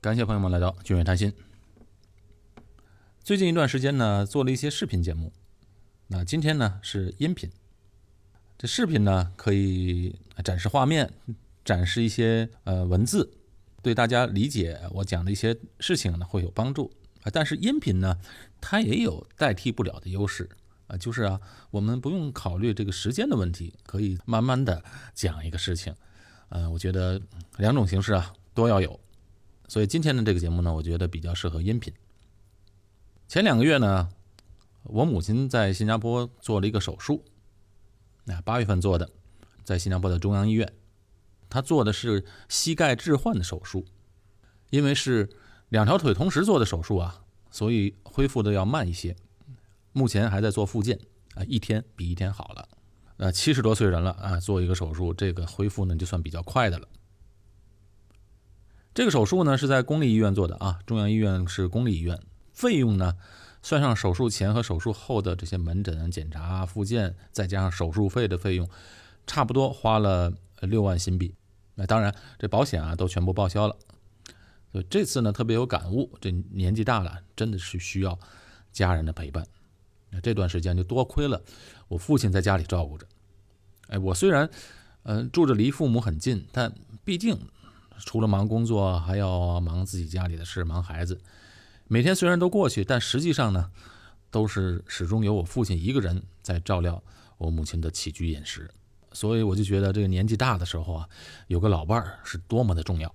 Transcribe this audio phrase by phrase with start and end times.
[0.00, 1.32] 感谢朋友们来到君悦谈心。
[3.24, 5.32] 最近一段时间呢，做了一些视频节目。
[6.06, 7.50] 那今天呢是音频。
[8.56, 10.14] 这视频呢可以
[10.44, 11.12] 展示画面，
[11.64, 13.28] 展示一些呃文字，
[13.82, 16.92] 对大家理解我讲的一些事情呢会有帮助。
[17.32, 18.16] 但是音频呢，
[18.60, 20.48] 它也有代替不了的优势
[20.86, 21.40] 啊，就是啊，
[21.72, 25.92] 我们不用考虑这个时间的问题，可以慢慢的讲一个事情。
[26.50, 27.20] 嗯，我觉得
[27.56, 28.98] 两种形式啊都要有，
[29.68, 31.92] 所以今天的这个节目呢，我觉得比较适合音频。
[33.28, 34.08] 前两个月呢，
[34.84, 37.22] 我母亲在新加坡做了一个手术。
[38.24, 39.10] 那八月份做的，
[39.64, 40.72] 在新加坡的中央医院，
[41.50, 43.84] 她做的是膝盖置换的手术，
[44.70, 45.28] 因为是
[45.68, 49.14] 两条腿同时做的手术啊，所以恢复的要慢一些。
[49.92, 50.98] 目前还在做复健
[51.34, 52.68] 啊，一天比一天好了。
[53.18, 56.88] 呃，七十多岁人了啊，做一个手术，这个恢复呢就算比较快的了。
[58.98, 62.20] 这个手术呢是在公立医院做的啊，中央医院是公立医院，
[62.52, 63.14] 费用呢。
[63.62, 68.68] 算上手术前和手术后的这些门诊检查、复健，再加上手术费的费用，
[69.24, 71.32] 差不多花了六万新币。
[71.76, 73.76] 那当然，这保险啊都全部报销了。
[74.72, 78.18] 所以这次呢特别有感悟，这年纪大了，真的是需要
[78.72, 79.46] 家人的陪伴。
[80.10, 81.40] 那这段时间就多亏了
[81.86, 83.06] 我父亲在家里照顾着。
[83.90, 84.50] 哎，我虽然
[85.04, 87.38] 嗯住着离父母很近，但毕竟
[88.04, 91.20] 除了忙工作，还要忙自己家里的事，忙孩子。
[91.86, 93.70] 每天虽然都过去，但实际上呢，
[94.30, 97.02] 都是始终由我父亲一个人在照料
[97.38, 98.70] 我母亲的起居饮食，
[99.12, 101.08] 所以我就觉得这个年纪大的时候啊，
[101.46, 103.14] 有个老伴儿是多么的重要。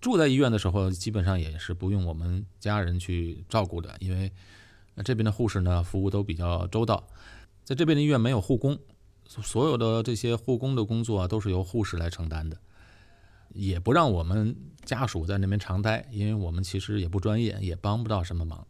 [0.00, 4.32] 住在医院的时候，基本上也是不用我们家人去照顾的，因为
[5.04, 7.06] 这边的护士呢服务都比较周到，
[7.64, 8.78] 在这边的医院没有护工，
[9.26, 12.58] 所有的这些护工的工作都是由护士来承担的。
[13.52, 18.66] 也不让我们家属在那边常待，因为我们其实也不专业，也帮不到什么忙。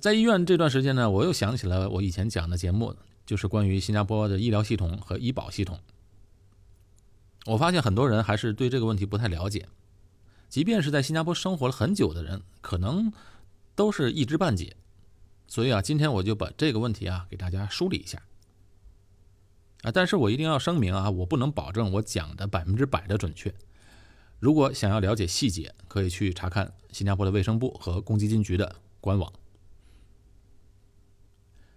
[0.00, 5.78] 在医院这段时间呢，我又想起了我以前讲的节目，就是关于新加坡的医疗系统和医保系统。
[7.46, 9.68] 我发现很多人还是对这个问题不太了解，
[10.48, 13.12] 即便是在新加坡生活了很久的人，可能
[13.74, 14.76] 都是一知半解。
[15.46, 18.22] 所以啊，今天我就把这个问题啊给大家梳理一下。
[19.82, 19.90] 啊！
[19.92, 23.52] 但是我一定要声明啊，我不能保证我讲的百分之百的准确。
[24.38, 29.32] 如果想要了解细节，可以去查看新加坡的卫生部和公积金局的官网。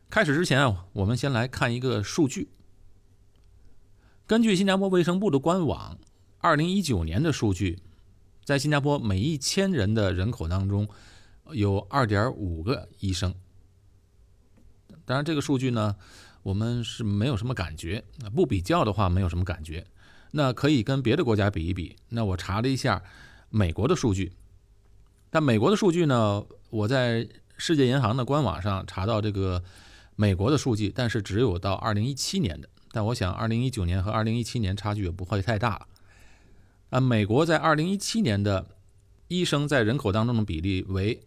[0.09, 2.49] 开始之前啊，我们先来看一个数据。
[4.27, 5.97] 根据新加坡卫生部的官网，
[6.37, 7.79] 二零一九年的数据，
[8.43, 10.87] 在新加坡每一千人的人口当中，
[11.51, 13.33] 有二点五个医生。
[15.05, 15.95] 当然，这个数据呢。
[16.45, 18.03] 我们是没有什么感觉，
[18.35, 19.83] 不比较的话没有什么感觉。
[20.29, 21.95] 那可以跟别的国家比一比。
[22.09, 23.01] 那我查了一下
[23.49, 24.31] 美国的数据，
[25.31, 29.63] 但美国的数据呢，我在世界银行的官网上查到这个
[30.15, 32.69] 美国的数据，但是只有到二零一七年的。
[32.91, 35.87] 但我想二零一九年和二零一七年差距也不会太大。
[36.91, 38.67] 啊，美国在二零一七年的
[39.29, 41.19] 医生在人口当中的比例为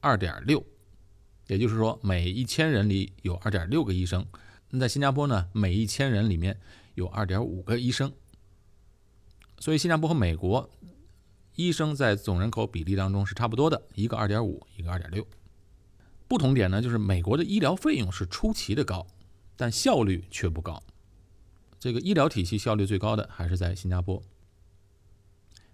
[0.00, 0.64] 二点六，
[1.48, 4.24] 也就是说每一千人里有二点六个医生。
[4.70, 6.58] 那在新加坡呢，每一千人里面
[6.94, 8.12] 有二点五个医生，
[9.58, 10.68] 所以新加坡和美国
[11.54, 15.26] 医生在总人口比例当中是差不多的，一个二点五，一个二点六。
[16.28, 19.06] 不同点呢，就是美国的医疗费用是出奇的高，
[19.56, 20.82] 但效率却不高。
[21.78, 24.20] 这个医疗体系效率最高的还是在新加坡。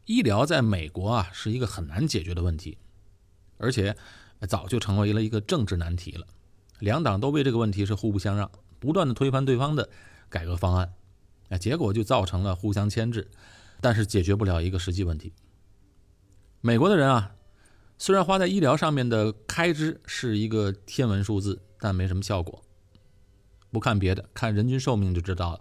[0.04, 2.76] 医疗在美国啊是一个很难解决的问题，
[3.56, 3.96] 而且
[4.46, 6.26] 早就成为了一个政治难题了。
[6.80, 8.50] 两党都为这个问题是互不相让。
[8.82, 9.88] 不断的推翻对方的
[10.28, 10.92] 改革方案，
[11.50, 13.30] 啊，结果就造成了互相牵制，
[13.80, 15.32] 但是解决不了一个实际问题。
[16.60, 17.36] 美国的人啊，
[17.96, 22.60] 虽然花在医疗上面的开支是一个天文数字，但没什么效果。
[23.70, 25.60] 不看别的，看人均寿命就知道了，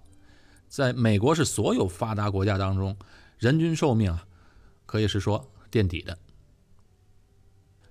[0.67, 2.97] 在美国是所有发达国家当中，
[3.38, 4.25] 人均寿命啊，
[4.88, 6.17] 可以是说垫底的。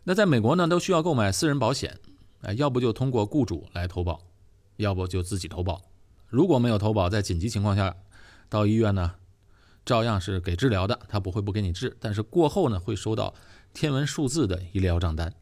[0.02, 2.00] 那在美国呢，都需要购买私人保险，
[2.40, 4.20] 哎，要不就通过雇主来投保。
[4.80, 5.82] 要不就自己投保，
[6.26, 7.94] 如果没有投保，在紧急情况下
[8.48, 9.14] 到医院呢，
[9.84, 13.34] 照样是给治疗的，他不会不给你治，但是过后呢会收到
[13.74, 15.34] 天文数字的医疗账单。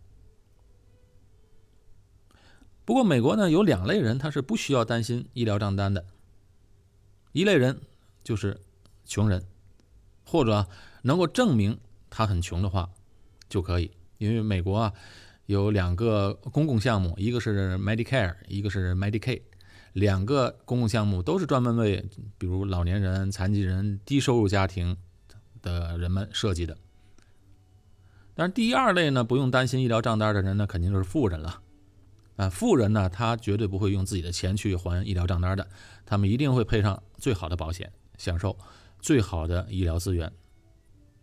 [2.84, 6.04] 不过美国呢有两类人，他是不需要担心医疗账单的，
[7.30, 7.80] 一类人
[8.24, 8.60] 就是
[9.04, 9.46] 穷人，
[10.24, 10.66] 或者
[11.02, 11.78] 能够证明
[12.10, 12.90] 他很穷的话
[13.48, 14.92] 就可以，因为美国啊。
[15.48, 19.40] 有两个公共项目，一个是 Medicare，一个是 Medicaid，
[19.94, 22.06] 两个公共项目都是专门为
[22.36, 24.94] 比如老年人、残疾人、低收入家庭
[25.62, 26.76] 的人们设计的。
[28.34, 31.62] 但是第二类呢，不用担心医疗账单的人呢，肯定就是富人了。
[32.36, 35.66] 啊，富人呢，他绝对不会用自己的钱去还医疗账单的，
[36.04, 38.54] 他们一定会配上最好的保险，享受
[39.00, 40.30] 最好的医疗资源。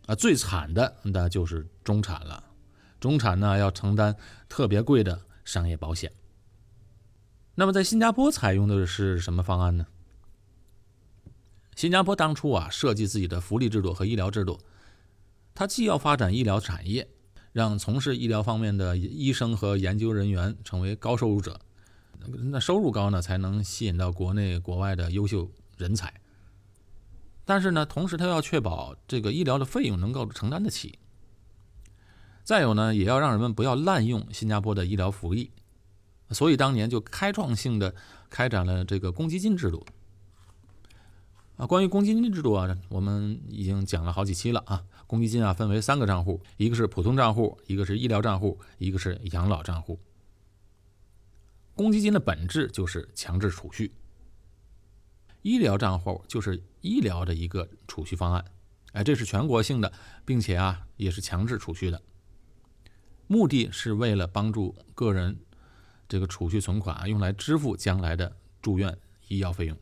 [0.07, 2.43] 啊，最惨的那就是中产了，
[3.05, 4.15] 中产呢要承担
[4.49, 6.11] 特别贵的商业保险。
[7.53, 9.85] 那么在新加坡采用的是什么方案呢？
[11.75, 14.59] 新加坡当初啊设计自己的福利制度和医疗制度，
[15.53, 17.07] 它既要发展医疗产业。
[17.53, 21.57] 让从事医疗方面的医生和研究人员成为高收入者，
[22.51, 26.13] 那收入高呢，才能吸引到国内国外的优秀人才。
[27.45, 30.99] 但是呢，同时他要确保这个医疗的费用能够承担得起。
[32.45, 35.51] 再有呢，也要让人们不要滥用新加坡的医疗福利，
[36.29, 37.95] 所以当年就开创性的
[38.29, 39.83] 开展了这个公积金制度。
[41.57, 44.83] 啊，关于公积金制度啊，我们已经讲了好几期了啊。
[45.07, 49.99] 公积金啊，分为三个账户，一个是普通账户，一个是医疗账户，一个是养老账户。
[51.73, 53.91] 公积金的本质就是强制储蓄，
[55.41, 58.45] 医疗账户就是医疗的一个储蓄方案。
[58.91, 59.91] 哎，这是全国性的，
[60.23, 62.01] 并且啊，也是强制储蓄的，
[63.27, 65.37] 目的是为了帮助个人
[66.07, 69.77] 这个储蓄存款啊，用来支付将来的住院医药费用。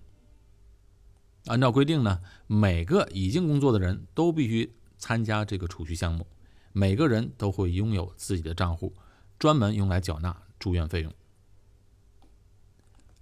[1.47, 6.25] 按照规定呢，每个已经工作的人都必须参加这个储蓄项目，
[6.71, 8.93] 每个人都会拥有自己的账户，
[9.37, 11.13] 专门用来缴纳住院费用。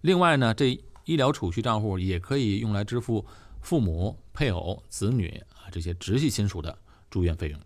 [0.01, 3.25] 另外呢，这医疗储蓄账户也可以用来支付
[3.59, 6.77] 父母、配偶、子女啊这些直系亲属的
[7.09, 7.59] 住院费用。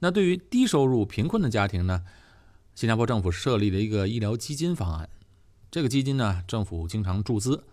[0.00, 2.04] 那对于低收入贫困的家庭呢，
[2.74, 5.08] 新加坡政府设立了一个医疗基金方案，
[5.70, 7.64] 这个基金呢，政府经常注资。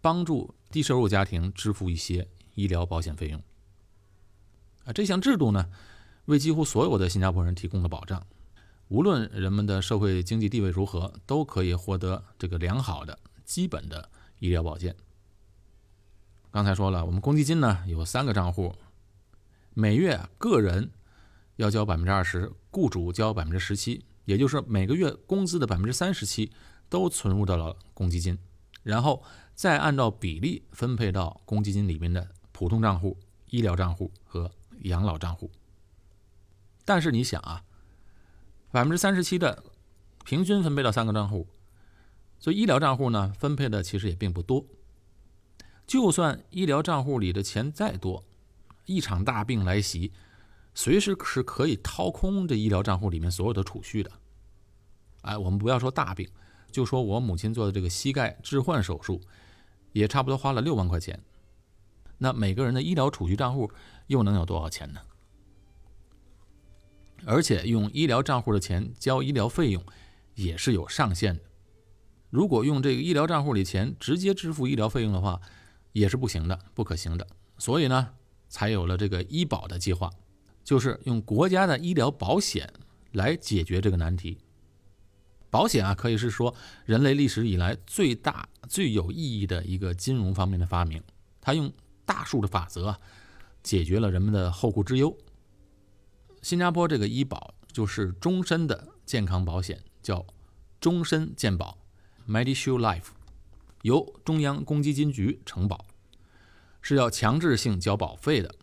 [0.00, 3.42] 帮助低收入家庭支付一些医疗保险费用
[4.84, 5.68] 啊，这项制度呢，
[6.26, 8.24] 为几乎所有的新加坡人提供了保障，
[8.86, 14.08] 无论人们的社会经济地位如何，都可以获得这个良好的基本的
[14.38, 14.94] 医疗保健。
[16.52, 18.72] 刚才说了，我们公积金呢有三个账户，
[19.74, 20.92] 每月个人
[21.58, 26.50] 要交百分之二十，雇主交百分之十七，也就是每个月工资的百分之三十七
[26.88, 28.36] 都存入到了公积金，
[28.82, 29.22] 然后。
[29.58, 33.18] 再按照比例分配到公积金里面的普通账户、
[33.50, 34.48] 医疗账户和
[34.82, 35.50] 养老账户。
[36.84, 37.64] 但是你想啊，
[38.70, 39.64] 百分之三十七的
[40.24, 41.48] 平均分配到三个账户，
[42.38, 44.64] 所以医疗账户呢分配的其实也并不多。
[45.88, 48.22] 就算医疗账户里的钱再多，
[48.84, 50.12] 一场大病来袭，
[50.78, 54.12] 随时是可以掏空这医疗账户里面所有的储蓄的。
[55.22, 56.30] 哎，我们不要说大病，
[56.70, 59.20] 就说我母亲做的这个膝盖置换手术。
[59.92, 61.20] 也差不多花了六万块钱，
[62.18, 63.68] 那每个人的医疗储蓄账户
[64.06, 65.00] 又能有多少钱呢？
[67.26, 69.82] 而且用医疗账户的钱交医疗费用
[70.36, 71.42] 也是有上限的。
[72.30, 75.40] 如果用这个医疗账户里钱直接支付医疗费用的话，
[75.92, 77.26] 也是不行的，不可行的。
[77.56, 78.10] 所以呢，
[78.48, 80.08] 才有了这个医保的计划，
[80.68, 82.70] 就是用国家的医疗保险
[83.12, 84.36] 来解决这个难题。
[85.48, 86.54] 保险啊，可以是说
[86.84, 91.02] 人类历史以来最大、最有意义的一个金融方面的发明。
[91.40, 91.72] 它用
[92.04, 93.00] 大数的法则啊，
[93.62, 95.16] 解决了人们的后顾之忧。
[96.42, 100.26] 新加坡这个医保就是终身的健康保险，叫
[100.78, 101.78] 终身健保
[102.28, 103.06] （Medishield Life），
[103.80, 105.86] 由中央公积金局承保，
[106.82, 108.54] 是要强制性交保费的。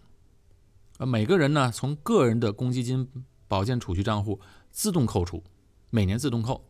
[0.97, 3.09] 呃，每个人呢，从个人的公积金
[3.47, 4.39] 保健储蓄账户
[4.71, 5.43] 自动扣除，
[5.89, 6.63] 每年自动扣。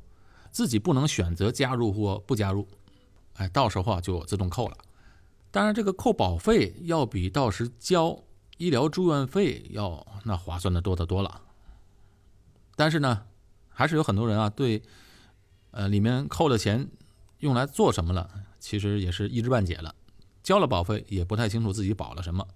[0.51, 2.65] 自己不能选择加入或不加入，
[3.33, 4.77] 哎，到时候啊就自动扣了。
[5.51, 8.23] 当然，这个扣保费要比到时交
[8.55, 11.41] 医疗住院费要那划算的多得多了。
[12.77, 13.25] 但是呢，
[13.67, 14.81] 还是有很多人啊对，
[15.71, 16.89] 呃，里面扣的钱
[17.39, 19.93] 用来做什么了，其实也是一知半解了。
[20.41, 22.47] 交了保费也不太清楚自己保了什么。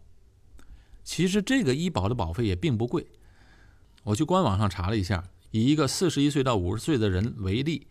[1.09, 3.07] 其实这个医保的保费也并不贵，
[4.03, 5.27] 我去官网上查了一下。
[5.49, 7.87] 以一个四十一岁到五十岁的人为例，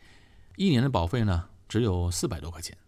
[0.54, 2.78] 一年的保费呢只有四百多块钱，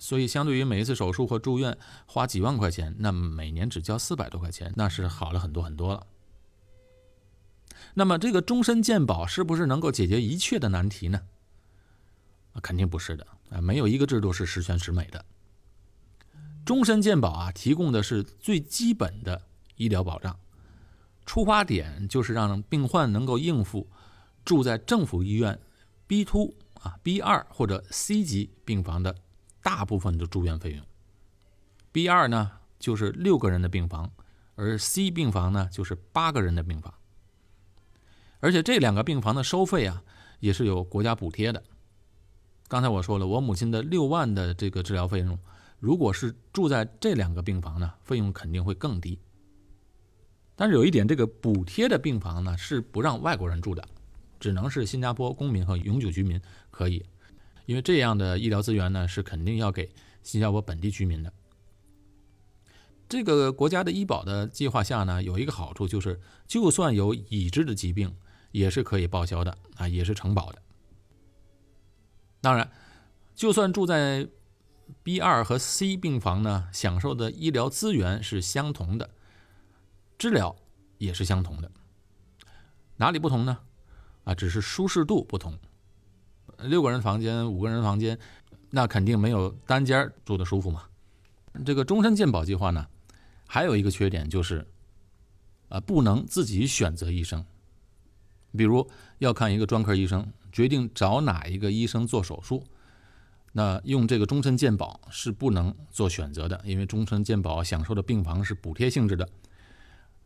[0.00, 6.04] 所以相对于每一次手术或住院花几万块钱，那每年只交四百多块钱，那是好了很多很多了。
[7.94, 11.22] 那么这个终身健保是不是能够解决一切的难题呢？
[12.60, 15.24] 肯定不是的啊，没有一个制度是十全十美的。
[16.64, 19.42] 终身健保啊，提供的是最基本的
[19.76, 20.38] 医疗保障。
[21.26, 23.88] 出发点就是让病患能够应付
[24.44, 25.58] 住在政府医院
[26.06, 29.14] B two 啊 B 二或者 C 级病房的
[29.62, 30.84] 大部分的住院费用。
[31.92, 34.10] B 二呢就是六个人的病房，
[34.54, 36.92] 而 C 病房呢就是八个人的病房。
[38.40, 40.02] 而且这两个病房的收费啊，
[40.40, 41.62] 也是有国家补贴的。
[42.68, 45.38] 刚才我说了，我母亲的六万的这个治疗费用，
[45.84, 49.18] 如果是住在这两个病房呢，费用肯定会更低。
[50.56, 53.86] 但是有一点，这个补贴的病房呢是不让外国人住的，
[54.40, 57.04] 只能是新加坡公民和永久居民可以，
[57.66, 59.90] 因为这样的医疗资源呢是肯定要给
[60.22, 61.30] 新加坡本地居民的。
[63.06, 68.10] 这个国家的医保的计划下呢，有一个好处就是，就算有已知的疾病，
[68.52, 70.62] 也是可以报销的啊，也是承保的。
[72.40, 72.70] 当然，
[73.34, 74.26] 就算住在
[75.02, 79.10] B 二和 C 病房呢，享受的医疗资源是相同的。
[80.16, 80.56] 治疗
[80.98, 81.70] 也是相同的，
[82.96, 83.58] 哪里不同呢？
[84.24, 85.58] 啊，只是舒适度不同。
[86.58, 88.18] 六个人房间、五个人房间，
[88.70, 90.84] 那肯定没有单间住的舒服嘛。
[91.66, 92.86] 这个终身健保计划呢，
[93.46, 94.66] 还有一个缺点就是，
[95.68, 97.44] 啊，不能自己选择医生。
[98.56, 98.88] 比如
[99.18, 102.64] 要看一个专科医生，决定找哪一个医生做手术，
[103.56, 109.28] 那用这个终身健保是不能做选择的，因为终身健保享受的病房是补贴性质的。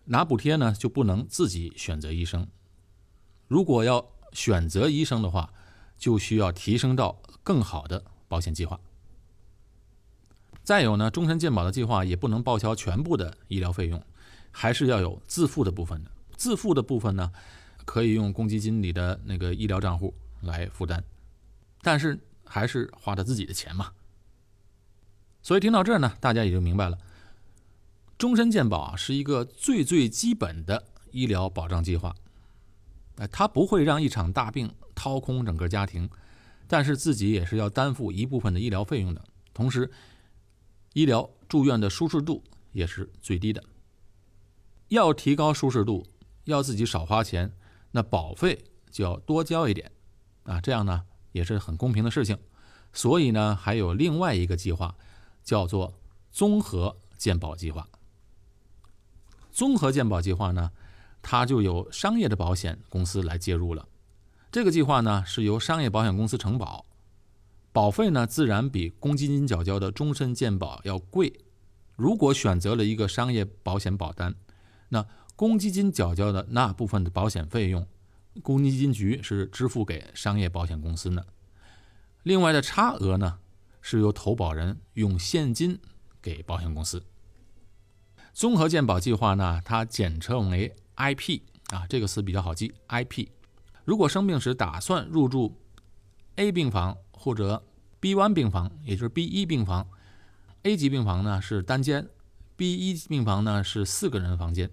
[0.06, 2.48] 拿补贴呢，就不能自己选择医生。
[3.46, 5.52] 如果要选择医生的话，
[5.98, 8.80] 就需要提升到更好的保险计划。
[10.62, 14.02] 再有呢，终身健保的计划也不能报销全部的医疗费用，
[14.50, 16.10] 还是要有自付的部分的。
[16.34, 17.30] 自付的部分呢，
[17.84, 21.04] 可以用公积金里的那个医疗账户来负担，
[21.82, 22.18] 但是
[22.48, 23.92] 还是花他自己的钱嘛。
[25.42, 26.98] 所以听到这儿呢，大家也就明白了。
[28.18, 32.14] 终身健保啊，是一个最最基本的医疗保障计划，
[33.16, 36.10] 哎，它不会让一场大病掏空整个家庭，
[36.66, 39.24] 但是自己也是要担负一部分的医疗费用的。
[39.54, 39.88] 同时，
[40.94, 43.62] 医疗住院的舒适度也是最低的。
[44.88, 46.04] 要提高舒适度，
[46.44, 47.52] 要自己少花钱，
[47.92, 49.92] 那保费就要多交一点，
[50.42, 51.04] 啊，这样呢
[51.38, 52.36] 也是很公平的事情。
[52.92, 54.94] 所以呢，还有另外一个计划，
[55.44, 55.94] 叫做
[56.30, 57.88] 综合健保计划。
[59.52, 60.70] 综合健保计划呢，
[61.22, 63.86] 它就由商业的保险公司来介入了。
[64.50, 66.86] 这个计划呢是由商业保险公司承保，
[67.72, 71.40] 保费呢自然比公积金缴交的终身健保要贵。
[71.96, 74.34] 如果选择了一个商业保险保单，
[74.88, 75.04] 那
[75.36, 77.86] 公积金缴交的那部分的保险费用，
[78.42, 81.26] 公积金局是支付给商业保险公司的。
[82.22, 83.38] 另外的差额呢，
[83.80, 85.78] 是由投保人用现金
[86.20, 87.02] 给保险公司。
[88.32, 91.40] 综合健保计划呢，它简称为 IP
[91.70, 92.72] 啊，这个词比较好记。
[92.88, 93.28] IP，
[93.84, 95.60] 如果生病时打算入住
[96.36, 97.64] A 病房或者
[98.00, 99.88] B1 病房，也就是 B1 病房
[100.62, 102.08] ，A 级病房呢是单间
[102.56, 104.70] ，B1 病房呢是四个人房间，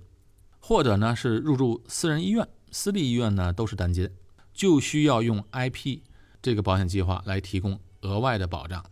[0.59, 4.11] 或者呢是入住私人医院、私立医院呢都是单间，
[4.53, 6.01] 就需要用 IP
[6.41, 8.85] 这个保险计划来提供额外的保障。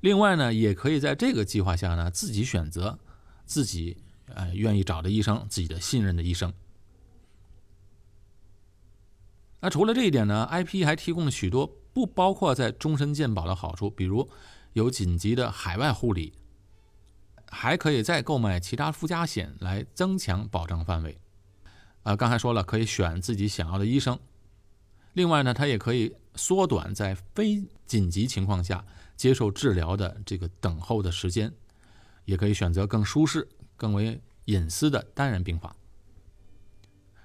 [0.00, 2.98] 另外呢，也可以在这个计划下呢自己选择。
[3.44, 3.98] 自己
[4.34, 6.50] 呃愿意找的医生，自己的信任的医生。
[9.60, 14.26] 那除了这一点呢，IP 还提供了许多不包括在终身健保的好处，比如
[14.72, 16.32] 有紧急的海外护理，
[17.50, 21.18] 还可以再购买其他附加险来增强保障范围。
[22.06, 24.16] 啊，刚才说了，可以选自己想要的医生。
[25.14, 28.84] 另外呢，它也可以缩短在非紧急情况下
[29.16, 31.52] 接受治疗的这个等候的时间。
[32.26, 35.76] 也可以选择更舒适、更为隐私的单人病房。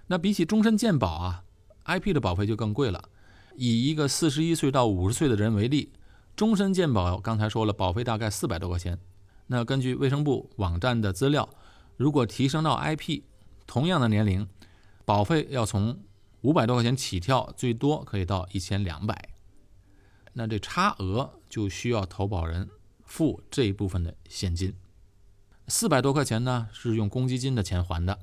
[0.06, 1.44] 那比起终身健保啊
[1.86, 3.10] ，IP 的保费就更贵了。
[3.56, 5.92] 以一个四十一岁到五十岁的人为例，
[6.36, 9.00] 终身健保刚才说了，保费大概四百多块钱。
[9.48, 11.50] 那根据卫生部网站的资料，
[11.98, 13.24] 如果提升到 IP，
[13.66, 14.48] 同样的年龄，
[15.06, 16.04] 保费要从
[16.42, 19.30] 五百多块钱起跳，最多可以到一千两百。
[20.34, 22.70] 那这差额就需要投保人
[23.04, 24.74] 付这一部分的现金。
[25.68, 28.16] 四百多块钱呢，是用公积金的钱还的；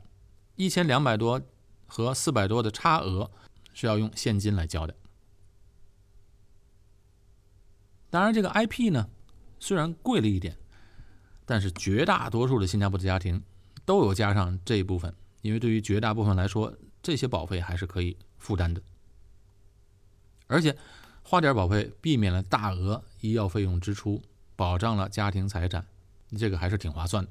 [0.57, 1.41] 一千两百多
[1.87, 3.31] 和四百多的差额
[3.73, 4.95] 是要用现金来交的。
[8.11, 9.11] 当然，这个 IP 呢，
[9.61, 10.57] 虽然贵了一点，
[11.45, 13.43] 但是绝大多数的新加坡的家庭
[13.85, 18.81] 都有加上这一部分，因为对于绝大部分来说，这些保费还是可以负担的。
[20.47, 20.77] 而且
[21.23, 24.23] 花点保费，避免了大额医药费用支出，
[24.57, 25.87] 保障了家庭财产。
[26.37, 27.31] 这个还是挺划算的，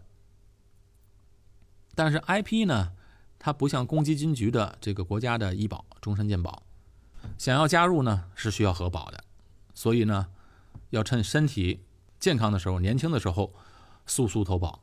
[1.94, 2.94] 但是 IP 呢，
[3.38, 6.64] 它不像公积金局的这个国家的医保终身健保，
[7.38, 9.24] 想要加入呢是需要核保的，
[9.76, 10.30] 所以呢，
[10.90, 11.82] 要趁身体
[12.20, 13.54] 健康的时候、年轻的时候
[14.08, 14.82] 速速投保，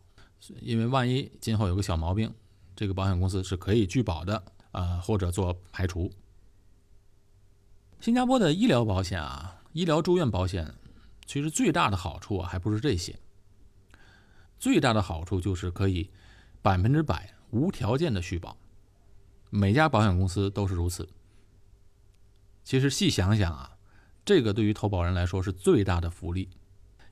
[0.61, 2.33] 因为万一今后有个小毛病，
[2.76, 6.11] 这个保险公司是可以拒保的啊，或者做排除。
[8.00, 10.75] 新加坡的医疗保险啊，医疗住院保险，
[11.26, 13.19] 其实最大的好处啊，还不是这些。
[14.59, 16.11] 最大的好处就是可以
[16.62, 18.57] 百分之百无条件的续保，
[19.50, 21.09] 每家保险公司都是如此。
[22.62, 23.76] 其实细想想啊，
[24.25, 26.49] 这个对于投保人来说是最大的福利，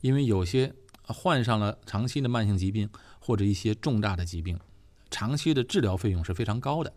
[0.00, 2.88] 因为有些患上了长期的慢性疾病
[3.20, 4.58] 或者一些重大的疾病，
[5.12, 6.92] 长期的治疗费用是非常高的。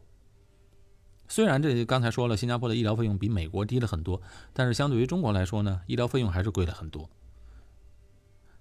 [1.28, 4.22] 虽然这刚才说了，新加坡的医疗费用比美国低了很多，
[4.54, 7.10] 但是相对于中国来说呢，医疗费用还是贵了很多。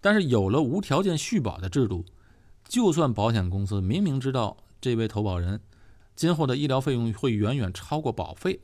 [0.00, 2.04] 但是有了无条件续保的制度，
[2.66, 5.60] 就算保险公司明明知道这位投保人
[6.16, 8.60] 今后的医疗费用会远远超过保费，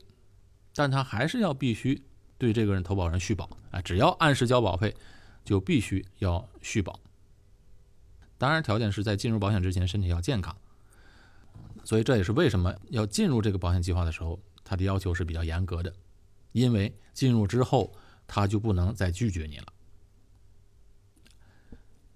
[0.75, 2.01] 但他还是要必须
[2.37, 4.95] 对这个人投保人续保啊，只要按时交保费，
[5.45, 6.99] 就必须要续保。
[8.37, 10.55] 当然，条件是在进入保险之前身体要健康。
[11.83, 15.93] 所以这也是为什么要进入这个保险计划的时候，他的要求是比较严格的，
[16.51, 17.93] 因为进入之后
[18.27, 19.65] 他就不能再拒绝你了。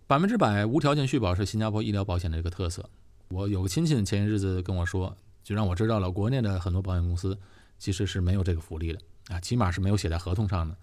[0.07, 2.87] 百分之百无条件续保是新加坡医疗保险的一个特色。
[3.29, 7.37] 我有个亲戚前些日子跟我说，就让我知道了国内的很多保险公司
[7.79, 10.77] 其实是没有这个福利的啊，起码是没有写在合同上的。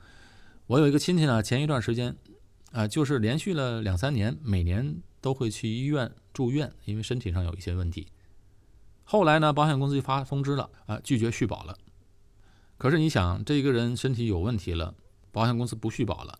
[0.66, 2.16] 我有一个亲戚呢，前一段时间
[2.72, 8.08] 啊，就是连续了两三年，每年都会去医院住院，因为身体上有一些问题。
[9.04, 11.76] 后来呢，保险公司就发通知了，啊，拒绝续保了。
[12.78, 14.94] 可是你想，这个人身体有问题了，
[15.30, 16.38] 保险公司不续保了，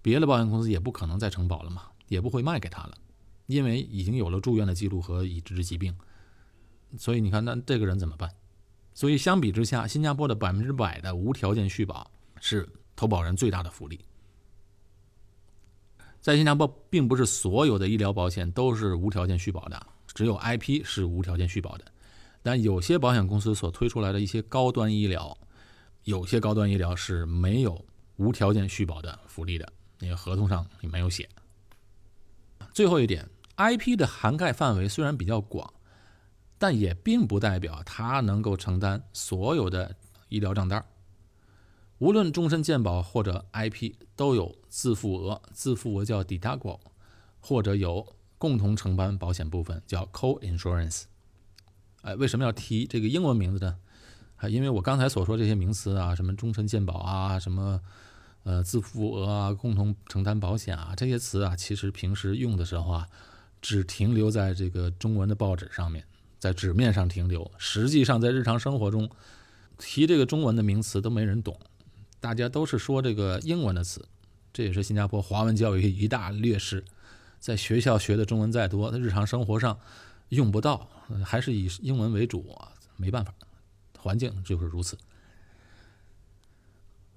[0.00, 2.96] 别的保险公司也不可能再承保了嘛，也不会卖给他了，
[3.46, 5.96] 因为已经有了住院的记录和已知疾病。
[6.98, 8.30] 所以你看，那这个人怎么办？
[8.94, 13.98] 所以相比之下，新加坡的百分之百的无条件续保是投保人最大的福利。
[16.20, 21.91] 在新加坡，并不是所有的医疗保险都是无条件续保的，只有 IP 是无条件续保的。
[22.42, 25.36] 但有些保险公司所推出来的一些高端医疗，
[26.04, 27.84] 有些高端医疗是没有
[28.16, 31.28] 无条件续保的福利的，那个合同上也没有写。
[32.72, 35.72] 最后一点，IP 的涵盖范围虽然比较广，
[36.58, 39.94] 但也并不代表它能够承担所有的
[40.28, 40.84] 医疗账单。
[41.98, 46.80] 无论终身健保或者 IP，都有自付额，自付额叫 deductible，
[47.38, 48.04] 或者有
[48.38, 51.04] 共同承担保险部分叫 co-insurance。
[52.02, 53.76] 哎，为什么要提这个英文名字呢？
[54.36, 57.80] 啊，因为我刚才所说这些名词啊，什么终身健保啊，什么
[58.42, 63.06] 呃自付额啊，共同承担保险啊，这些词啊，其实平时用的时候啊，
[63.60, 66.04] 只停留在这个中文的报纸上面，
[66.40, 67.48] 在纸面上停留。
[67.56, 69.08] 实际上，在日常生活中
[69.78, 71.56] 提这个中文的名词都没人懂，
[72.18, 74.04] 大家都是说这个英文的词。
[74.52, 76.84] 这也是新加坡华文教育一大劣势，
[77.38, 79.78] 在学校学的中文再多，在日常生活上。
[80.36, 80.88] 用不到，
[81.24, 82.58] 还是以英文为主，
[82.96, 83.34] 没办法，
[83.98, 84.96] 环境就是如此。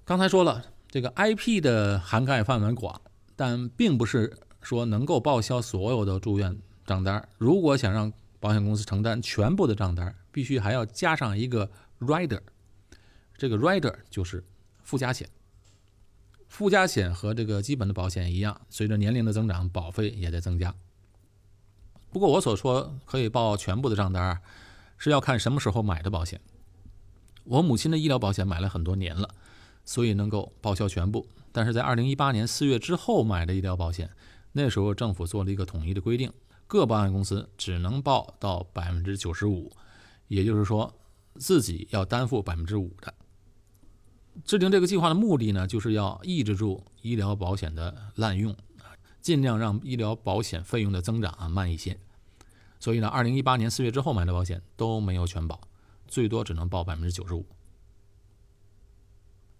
[0.04, 3.00] 刚才说了，这个 IP 的涵盖范围广，
[3.34, 7.26] 但并不是说能够报销所有的住院账单。
[7.38, 12.40] 如果想让保险公司承担全部的账单，必须还要加上一个 rider，
[13.38, 14.44] 这个 rider 就是
[14.82, 15.26] 附加险。
[16.48, 20.74] 附加险和这个基本的保险一样，随着年龄的增长，保费也在增加。
[22.16, 24.40] 不过我所说可以报全部的账单，
[24.96, 26.40] 是要看什么时候买的保险。
[27.44, 29.34] 我母亲的医疗保险买了很多年了，
[29.84, 31.26] 所以能够报销全部。
[31.52, 34.10] 但是在二零一八年四月之后买的医疗保险，
[34.52, 36.32] 那时候政府做了一个统一的规定，
[36.66, 39.70] 各保险公司只能报到百分之九十五，
[40.28, 40.90] 也就是说
[41.34, 43.12] 自己要担负百分之五的。
[44.46, 48.56] 制定这个计划的目的呢，就是要抑制住医疗保险的滥用，
[49.20, 51.98] 尽量让医疗保险费用的增长啊慢一些。
[52.78, 55.60] 所以呢，二零一八年四月之后买的保险都没有全保，
[56.06, 57.44] 最多只能报百分之九十五。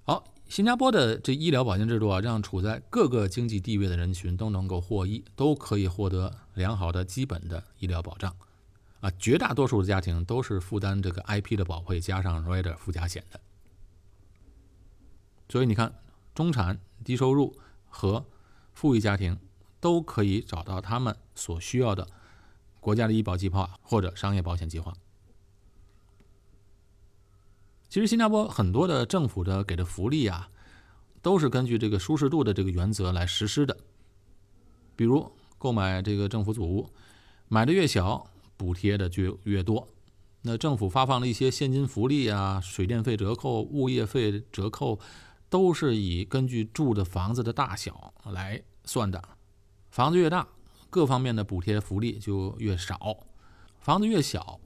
[0.04, 8.34] 好，新加坡的这医疗保险制度啊，让处在各个经济地位的人群都能够获益，都可以获得良好的基本的医疗保障。
[9.00, 13.40] 啊，绝大多数的家庭都是负担这个 IP 的保费加上 Rider 附加险的。
[15.48, 15.92] 所以你看，
[16.34, 17.56] 中产、低收入
[17.88, 18.24] 和
[18.72, 19.38] 富裕家庭
[19.80, 22.06] 都可以找到他们所需要的。
[22.86, 24.94] 国家的医保计划或者商业保险计划，
[27.88, 30.48] 其实新加坡很多的政府的给的福利啊，
[31.20, 33.76] 都是根据这个舒适度的这个原则来实施的。
[34.94, 36.88] 比如购买这个政府组屋，
[37.48, 39.88] 买的越小，补贴的就越多。
[40.42, 45.00] 那政府发放的一些现金福利啊，水电费折扣、物业费折扣，
[45.50, 49.20] 都是以根据住的房子的大小来算的。
[49.90, 50.46] 房子越大。
[50.88, 52.96] 各方面的补贴福利就越少；
[53.78, 54.60] 房子越小，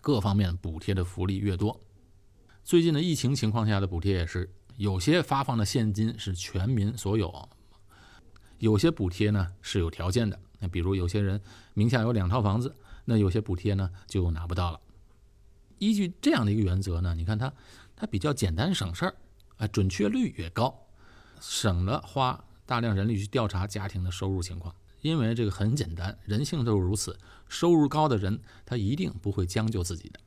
[0.00, 1.80] 各方面补贴的福利越多。
[2.62, 7.48] 最近的疫情情况下的补贴也是，有些发放的现金是全民所有，
[8.58, 10.40] 有些补贴呢是有条件的。
[10.60, 11.40] 那比如有些人
[11.74, 14.80] 名下有两套房子，那有些补贴呢就拿不到了。
[15.78, 17.52] 依据这样的一个原则呢，你看它
[17.94, 19.14] 它比较简单省事儿，
[19.58, 20.86] 啊，准确率也高，
[21.40, 24.74] 省了花大量人力去调查家庭的收入情况。
[25.04, 27.14] 因为这个很简单，人性都是如此，
[27.46, 30.18] 收入高的人他一定不会将就自己的。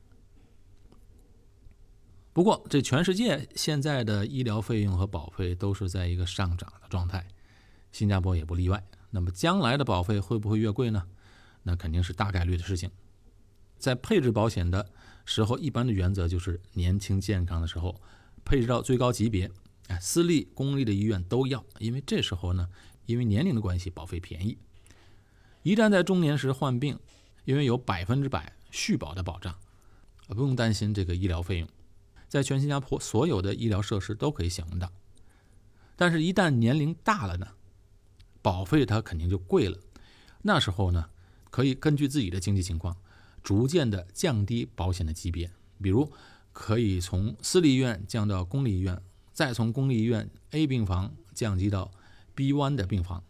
[2.32, 7.26] 不过，这全世界现在的医疗费用和保费都是在一个上涨的状态，
[7.90, 8.80] 新加坡也不例外。
[9.10, 11.08] 那么，将来的保费会不会越贵呢？
[11.64, 12.88] 那肯定是大概率的事情。
[13.78, 14.88] 在配置保险的
[15.24, 18.00] 时候，一般的原则就是年轻健康的时候
[18.44, 19.50] 配置到最高级别，
[19.88, 22.68] 哎，私立、公立的医院都要，因为这时候呢，
[23.06, 24.56] 因为年龄的关系，保费便宜。
[25.62, 26.98] 一旦在中年时患病，
[27.44, 29.54] 因为有百分之百续保的保障，
[30.28, 31.68] 不用担心这个医疗费用。
[32.28, 34.92] 在全新加坡，所有的医疗设施都可以享用到。
[35.96, 37.48] 但是，一旦年龄大了呢，
[38.42, 39.78] 保费它肯定就贵了。
[40.42, 41.10] 那时候呢，
[41.50, 42.96] 可以根据自己的经济情况，
[43.42, 45.50] 逐渐的降低保险的级别。
[45.82, 46.12] 比如，
[46.52, 51.90] 可以从私立医院降到公立医院，再从公立医院 A 病房降级到
[52.36, 53.24] B1 的病房。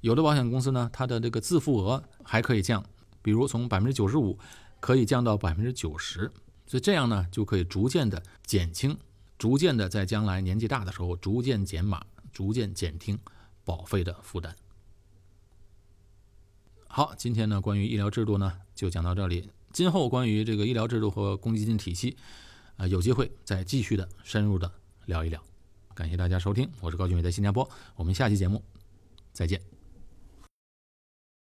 [0.00, 2.84] 有的保险公司呢，它的这个自付额还可以降，
[3.22, 4.38] 比如从百分之九十五
[4.80, 6.30] 可以降到百分之九十。
[6.66, 8.96] 所以这样呢，就可以逐渐的减轻，
[9.36, 13.18] 逐渐的在将来年纪大的时候，逐渐减码，逐渐减轻
[13.64, 14.54] 保费的负担。
[16.86, 19.50] 好，今天呢，关于医疗制度呢，就讲到这里。
[19.72, 22.16] 今后关于这个医疗制度和公积金体系，
[22.76, 24.72] 啊，有机会再继续的深入的
[25.06, 25.42] 聊一聊。
[25.94, 28.62] 感谢大家收听，我是高俊伟，在新加坡，我们下期节目
[29.32, 29.79] 再见。